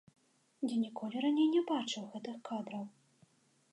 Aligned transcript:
Я 0.73 0.77
ніколі 0.85 1.21
раней 1.27 1.47
не 1.57 1.61
бачыў 1.73 2.09
гэтых 2.15 2.35
кадраў. 2.51 2.83